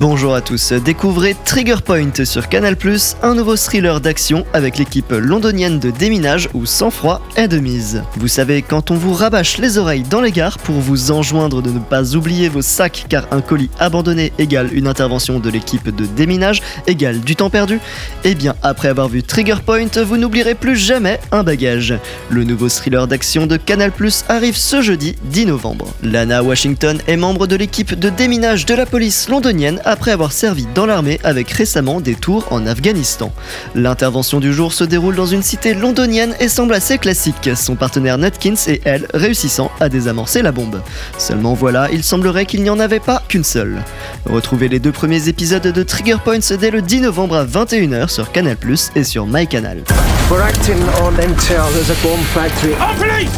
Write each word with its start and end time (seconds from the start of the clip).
Bonjour 0.00 0.32
à 0.32 0.40
tous, 0.40 0.72
découvrez 0.72 1.34
Trigger 1.44 1.78
Point 1.84 2.24
sur 2.24 2.48
Canal+, 2.48 2.76
un 3.20 3.34
nouveau 3.34 3.56
thriller 3.56 4.00
d'action 4.00 4.46
avec 4.52 4.78
l'équipe 4.78 5.10
londonienne 5.10 5.80
de 5.80 5.90
déminage 5.90 6.48
où 6.54 6.66
sang-froid 6.66 7.20
est 7.34 7.48
de 7.48 7.58
mise. 7.58 8.04
Vous 8.16 8.28
savez, 8.28 8.62
quand 8.62 8.92
on 8.92 8.94
vous 8.94 9.12
rabâche 9.12 9.58
les 9.58 9.76
oreilles 9.76 10.04
dans 10.04 10.20
les 10.20 10.30
gares 10.30 10.58
pour 10.58 10.76
vous 10.76 11.10
enjoindre 11.10 11.62
de 11.62 11.70
ne 11.70 11.80
pas 11.80 12.14
oublier 12.14 12.48
vos 12.48 12.62
sacs 12.62 13.06
car 13.08 13.26
un 13.32 13.40
colis 13.40 13.70
abandonné 13.80 14.32
égale 14.38 14.72
une 14.72 14.86
intervention 14.86 15.40
de 15.40 15.50
l'équipe 15.50 15.88
de 15.92 16.06
déminage 16.06 16.62
égale 16.86 17.18
du 17.18 17.34
temps 17.34 17.50
perdu, 17.50 17.80
eh 18.22 18.36
bien 18.36 18.54
après 18.62 18.88
avoir 18.88 19.08
vu 19.08 19.24
Trigger 19.24 19.56
Point, 19.66 20.00
vous 20.04 20.16
n'oublierez 20.16 20.54
plus 20.54 20.76
jamais 20.76 21.18
un 21.32 21.42
bagage. 21.42 21.94
Le 22.30 22.44
nouveau 22.44 22.68
thriller 22.68 23.08
d'action 23.08 23.48
de 23.48 23.56
Canal+, 23.56 23.90
arrive 24.28 24.56
ce 24.56 24.80
jeudi 24.80 25.16
10 25.24 25.46
novembre. 25.46 25.92
Lana 26.04 26.44
Washington 26.44 27.00
est 27.08 27.16
membre 27.16 27.48
de 27.48 27.56
l'équipe 27.56 27.98
de 27.98 28.10
déminage 28.10 28.64
de 28.64 28.74
la 28.74 28.86
police 28.86 29.28
londonienne 29.28 29.80
après 29.88 30.12
avoir 30.12 30.32
servi 30.32 30.68
dans 30.74 30.86
l'armée 30.86 31.18
avec 31.24 31.50
récemment 31.50 32.00
des 32.00 32.14
tours 32.14 32.46
en 32.52 32.66
Afghanistan. 32.66 33.32
L'intervention 33.74 34.38
du 34.38 34.52
jour 34.52 34.72
se 34.72 34.84
déroule 34.84 35.16
dans 35.16 35.26
une 35.26 35.42
cité 35.42 35.74
londonienne 35.74 36.36
et 36.40 36.48
semble 36.48 36.74
assez 36.74 36.98
classique, 36.98 37.50
son 37.56 37.74
partenaire 37.74 38.18
Nutkins 38.18 38.54
et 38.68 38.80
elle 38.84 39.08
réussissant 39.14 39.72
à 39.80 39.88
désamorcer 39.88 40.42
la 40.42 40.52
bombe. 40.52 40.82
Seulement 41.16 41.54
voilà, 41.54 41.88
il 41.90 42.04
semblerait 42.04 42.46
qu'il 42.46 42.62
n'y 42.62 42.70
en 42.70 42.78
avait 42.78 43.00
pas 43.00 43.22
qu'une 43.28 43.44
seule. 43.44 43.82
Retrouvez 44.26 44.68
les 44.68 44.78
deux 44.78 44.92
premiers 44.92 45.28
épisodes 45.28 45.62
de 45.62 45.82
Trigger 45.82 46.18
Points 46.22 46.56
dès 46.60 46.70
le 46.70 46.82
10 46.82 47.00
novembre 47.00 47.36
à 47.36 47.44
21h 47.46 48.08
sur 48.08 48.30
Canal+, 48.30 48.56
et 48.94 49.04
sur 49.04 49.26
MyCanal. 49.26 49.82
We're 50.30 50.42
acting 50.42 50.76
on 51.02 51.12
intel. 51.14 51.64
There's 51.72 51.90
a 51.90 51.96
bomb 52.02 52.20
factory. 52.34 52.74
On 52.74 52.94
police! 52.98 53.30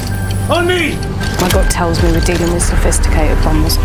On 0.49 0.63
me! 0.63 0.97
My 1.41 1.49
gut 1.53 1.71
tells 1.71 2.03
me 2.03 2.11
we're 2.11 2.21
dealing 2.25 2.53
with 2.53 2.65
sophisticated 2.65 3.37
bombers. 3.45 3.79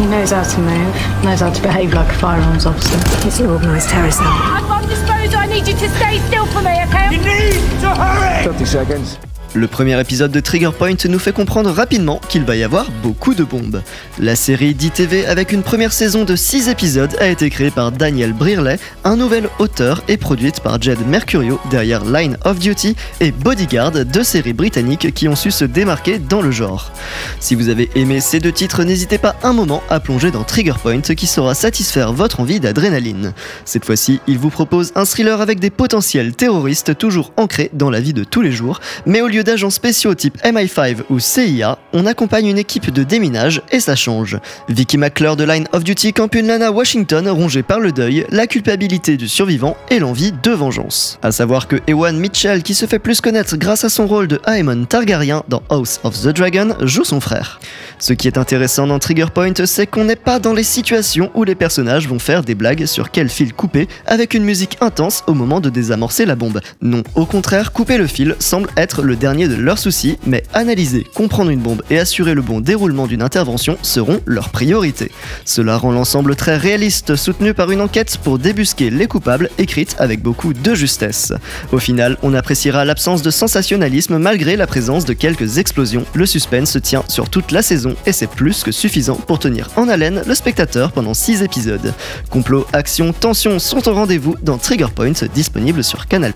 He 0.00 0.06
knows 0.06 0.30
how 0.30 0.42
to 0.42 0.60
move, 0.60 0.94
knows 1.22 1.40
how 1.40 1.52
to 1.52 1.60
behave 1.60 1.92
like 1.92 2.08
a 2.08 2.18
firearms 2.18 2.64
officer. 2.64 2.96
It's 3.28 3.38
an 3.38 3.50
organised 3.50 3.90
terror 3.90 4.10
cell. 4.10 4.24
I'm 4.26 4.64
on 4.72 4.88
disposal. 4.88 5.38
I 5.38 5.44
need 5.44 5.68
you 5.68 5.74
to 5.74 5.88
stay 5.90 6.18
still 6.20 6.46
for 6.46 6.62
me, 6.62 6.72
okay? 6.84 7.12
You 7.12 7.18
need 7.18 7.80
to 7.82 7.94
hurry! 7.94 8.50
30 8.50 8.64
seconds. 8.64 9.29
Le 9.52 9.66
premier 9.66 9.98
épisode 9.98 10.30
de 10.30 10.38
Trigger 10.38 10.70
Point 10.78 10.94
nous 11.08 11.18
fait 11.18 11.32
comprendre 11.32 11.72
rapidement 11.72 12.20
qu'il 12.28 12.44
va 12.44 12.54
y 12.54 12.62
avoir 12.62 12.88
beaucoup 13.02 13.34
de 13.34 13.42
bombes. 13.42 13.82
La 14.20 14.36
série 14.36 14.74
d'ITV 14.74 15.26
avec 15.26 15.50
une 15.50 15.64
première 15.64 15.92
saison 15.92 16.24
de 16.24 16.36
6 16.36 16.68
épisodes 16.68 17.16
a 17.18 17.26
été 17.26 17.50
créée 17.50 17.72
par 17.72 17.90
Daniel 17.90 18.32
Brearley, 18.32 18.78
un 19.02 19.16
nouvel 19.16 19.48
auteur 19.58 20.04
et 20.06 20.18
produite 20.18 20.60
par 20.60 20.80
Jed 20.80 21.04
Mercurio 21.04 21.58
derrière 21.68 22.04
Line 22.04 22.38
of 22.44 22.60
Duty 22.60 22.94
et 23.18 23.32
Bodyguard, 23.32 23.90
deux 24.04 24.22
séries 24.22 24.52
britanniques 24.52 25.12
qui 25.14 25.26
ont 25.26 25.34
su 25.34 25.50
se 25.50 25.64
démarquer 25.64 26.20
dans 26.20 26.42
le 26.42 26.52
genre. 26.52 26.92
Si 27.40 27.56
vous 27.56 27.70
avez 27.70 27.90
aimé 27.96 28.20
ces 28.20 28.38
deux 28.38 28.52
titres, 28.52 28.84
n'hésitez 28.84 29.18
pas 29.18 29.34
un 29.42 29.52
moment 29.52 29.82
à 29.90 29.98
plonger 29.98 30.30
dans 30.30 30.44
Trigger 30.44 30.74
Point 30.80 31.00
qui 31.00 31.26
saura 31.26 31.54
satisfaire 31.54 32.12
votre 32.12 32.38
envie 32.38 32.60
d'adrénaline. 32.60 33.32
Cette 33.64 33.84
fois-ci, 33.84 34.20
il 34.28 34.38
vous 34.38 34.50
propose 34.50 34.92
un 34.94 35.04
thriller 35.04 35.40
avec 35.40 35.58
des 35.58 35.70
potentiels 35.70 36.36
terroristes 36.36 36.96
toujours 36.96 37.32
ancrés 37.36 37.70
dans 37.72 37.90
la 37.90 38.00
vie 38.00 38.14
de 38.14 38.22
tous 38.22 38.42
les 38.42 38.52
jours, 38.52 38.78
mais 39.06 39.20
au 39.20 39.26
lieu 39.26 39.39
d'agents 39.42 39.70
spéciaux 39.70 40.14
type 40.14 40.38
MI5 40.42 40.98
ou 41.10 41.18
CIA, 41.18 41.78
on 41.92 42.06
accompagne 42.06 42.46
une 42.46 42.58
équipe 42.58 42.90
de 42.90 43.02
déminage 43.02 43.62
et 43.70 43.80
ça 43.80 43.96
change. 43.96 44.38
Vicky 44.68 44.98
McClure 44.98 45.36
de 45.36 45.44
Line 45.44 45.66
of 45.72 45.84
Duty 45.84 46.12
campe 46.12 46.34
une 46.34 46.46
Lana 46.46 46.72
Washington 46.72 47.28
rongée 47.28 47.62
par 47.62 47.80
le 47.80 47.92
deuil, 47.92 48.26
la 48.30 48.46
culpabilité 48.46 49.16
du 49.16 49.28
survivant 49.28 49.76
et 49.90 49.98
l'envie 49.98 50.32
de 50.32 50.50
vengeance. 50.50 51.18
À 51.22 51.32
savoir 51.32 51.68
que 51.68 51.76
Ewan 51.86 52.18
Mitchell, 52.18 52.62
qui 52.62 52.74
se 52.74 52.86
fait 52.86 52.98
plus 52.98 53.20
connaître 53.20 53.56
grâce 53.56 53.84
à 53.84 53.88
son 53.88 54.06
rôle 54.06 54.28
de 54.28 54.40
Aemon 54.46 54.84
Targaryen 54.84 55.42
dans 55.48 55.62
House 55.68 56.00
of 56.04 56.20
the 56.20 56.28
Dragon, 56.28 56.74
joue 56.82 57.04
son 57.04 57.20
frère. 57.20 57.60
Ce 57.98 58.12
qui 58.12 58.26
est 58.26 58.38
intéressant 58.38 58.86
dans 58.86 58.98
Trigger 58.98 59.26
Point, 59.32 59.52
c'est 59.66 59.86
qu'on 59.86 60.04
n'est 60.04 60.16
pas 60.16 60.38
dans 60.38 60.54
les 60.54 60.62
situations 60.62 61.30
où 61.34 61.44
les 61.44 61.54
personnages 61.54 62.08
vont 62.08 62.18
faire 62.18 62.42
des 62.42 62.54
blagues 62.54 62.86
sur 62.86 63.10
quel 63.10 63.28
fil 63.28 63.52
couper 63.52 63.88
avec 64.06 64.34
une 64.34 64.44
musique 64.44 64.78
intense 64.80 65.22
au 65.26 65.34
moment 65.34 65.60
de 65.60 65.70
désamorcer 65.70 66.24
la 66.26 66.36
bombe. 66.36 66.60
Non, 66.82 67.02
au 67.14 67.26
contraire, 67.26 67.72
couper 67.72 67.98
le 67.98 68.06
fil 68.06 68.36
semble 68.38 68.68
être 68.76 69.02
le 69.02 69.16
dernier 69.16 69.29
de 69.34 69.54
leurs 69.54 69.78
soucis, 69.78 70.18
mais 70.26 70.42
analyser, 70.52 71.06
comprendre 71.14 71.50
une 71.50 71.60
bombe 71.60 71.82
et 71.88 71.98
assurer 71.98 72.34
le 72.34 72.42
bon 72.42 72.60
déroulement 72.60 73.06
d'une 73.06 73.22
intervention 73.22 73.78
seront 73.82 74.20
leurs 74.26 74.50
priorités. 74.50 75.10
Cela 75.44 75.76
rend 75.76 75.92
l'ensemble 75.92 76.34
très 76.34 76.56
réaliste, 76.56 77.16
soutenu 77.16 77.54
par 77.54 77.70
une 77.70 77.80
enquête 77.80 78.18
pour 78.22 78.38
débusquer 78.38 78.90
les 78.90 79.06
coupables, 79.06 79.50
écrite 79.58 79.94
avec 79.98 80.20
beaucoup 80.20 80.52
de 80.52 80.74
justesse. 80.74 81.32
Au 81.72 81.78
final, 81.78 82.16
on 82.22 82.34
appréciera 82.34 82.84
l'absence 82.84 83.22
de 83.22 83.30
sensationnalisme 83.30 84.18
malgré 84.18 84.56
la 84.56 84.66
présence 84.66 85.04
de 85.04 85.12
quelques 85.12 85.58
explosions. 85.58 86.04
Le 86.14 86.26
suspense 86.26 86.70
se 86.70 86.78
tient 86.78 87.04
sur 87.08 87.30
toute 87.30 87.52
la 87.52 87.62
saison 87.62 87.94
et 88.06 88.12
c'est 88.12 88.30
plus 88.30 88.62
que 88.62 88.72
suffisant 88.72 89.16
pour 89.16 89.38
tenir 89.38 89.70
en 89.76 89.88
haleine 89.88 90.22
le 90.26 90.34
spectateur 90.34 90.92
pendant 90.92 91.14
6 91.14 91.42
épisodes. 91.42 91.94
Complot, 92.30 92.66
action, 92.72 93.12
tension 93.12 93.58
sont 93.58 93.88
au 93.88 93.94
rendez-vous 93.94 94.36
dans 94.42 94.58
Trigger 94.58 94.88
Point 94.94 95.12
disponible 95.32 95.84
sur 95.84 96.06
Canal+. 96.06 96.32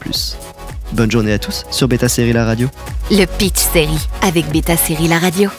Bonne 0.93 1.11
journée 1.11 1.33
à 1.33 1.39
tous 1.39 1.65
sur 1.71 1.89
Beta 1.89 2.09
Série 2.09 2.33
La 2.33 2.45
Radio. 2.45 2.69
Le 3.11 3.25
Pitch 3.27 3.59
Série 3.73 4.09
avec 4.23 4.47
Beta 4.51 4.77
Série 4.77 5.09
La 5.09 5.19
Radio. 5.19 5.51